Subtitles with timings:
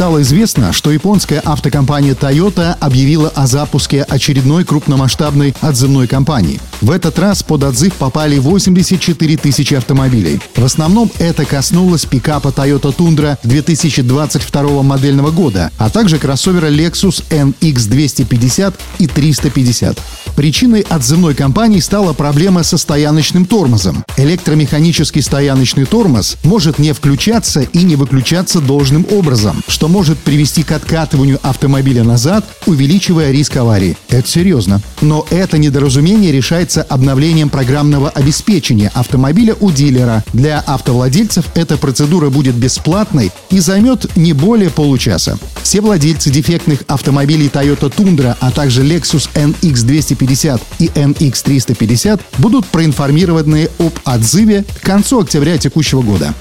[0.00, 6.58] Стало известно, что японская автокомпания Toyota объявила о запуске очередной крупномасштабной отзывной кампании.
[6.80, 10.40] В этот раз под отзыв попали 84 тысячи автомобилей.
[10.56, 17.88] В основном это коснулось пикапа Toyota Tundra 2022 модельного года, а также кроссовера Lexus NX
[17.88, 19.98] 250 и 350.
[20.36, 24.02] Причиной отзывной кампании стала проблема со стояночным тормозом.
[24.16, 30.72] Электромеханический стояночный тормоз может не включаться и не выключаться должным образом, что может привести к
[30.72, 33.98] откатыванию автомобиля назад, увеличивая риск аварии.
[34.08, 34.80] Это серьезно.
[35.02, 36.32] Но это недоразумение
[36.70, 40.22] решается обновлением программного обеспечения автомобиля у дилера.
[40.32, 45.36] Для автовладельцев эта процедура будет бесплатной и займет не более получаса.
[45.62, 52.66] Все владельцы дефектных автомобилей Toyota Tundra, а также Lexus NX 250 и NX 350 будут
[52.66, 56.34] проинформированы об отзыве к концу октября текущего года.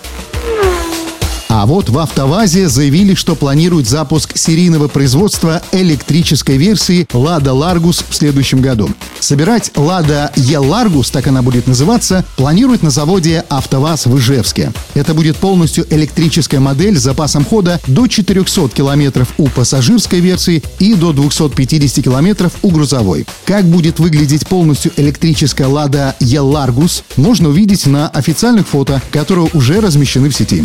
[1.59, 8.15] А вот в «АвтоВАЗе» заявили, что планируют запуск серийного производства электрической версии «Лада Ларгус» в
[8.15, 8.89] следующем году.
[9.19, 14.71] Собирать «Лада Е Ларгус», так она будет называться, планируют на заводе «АвтоВАЗ» в Ижевске.
[14.93, 20.93] Это будет полностью электрическая модель с запасом хода до 400 километров у пассажирской версии и
[20.93, 23.27] до 250 километров у грузовой.
[23.43, 29.81] Как будет выглядеть полностью электрическая «Лада Е Ларгус», можно увидеть на официальных фото, которые уже
[29.81, 30.63] размещены в сети.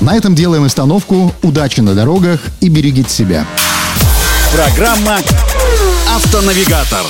[0.00, 1.34] На этом делаем остановку.
[1.42, 3.46] Удачи на дорогах и берегите себя.
[4.52, 5.18] Программа
[6.14, 7.04] «Автонавигатор».